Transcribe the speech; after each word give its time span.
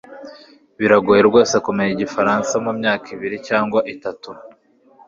biragoye 0.79 1.21
rwose 1.29 1.55
kumenya 1.65 1.91
igifaransa 1.95 2.53
mumyaka 2.65 3.07
ibiri 3.15 3.37
cyangwa 3.47 3.79
itatu 3.93 4.29